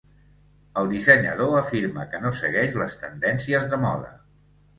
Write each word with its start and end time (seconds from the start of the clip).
El 0.81 0.87
dissenyador 0.93 1.53
afirma 1.59 2.07
que 2.15 2.23
no 2.25 2.33
segueix 2.41 2.79
les 2.85 2.97
tendències 3.05 3.71
de 3.77 3.81
moda. 3.87 4.11